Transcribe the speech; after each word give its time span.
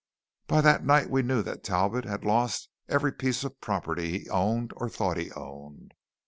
By 0.47 0.61
that 0.61 0.83
night 0.83 1.11
we 1.11 1.21
knew 1.21 1.43
that 1.43 1.63
Talbot 1.63 2.05
had 2.05 2.25
lost 2.25 2.69
every 2.89 3.11
piece 3.11 3.43
of 3.43 3.61
property 3.61 4.09
he 4.21 4.29
owned 4.31 4.71
or 4.77 4.89
thought 4.89 5.17
he 5.17 5.31
owned. 5.33 5.93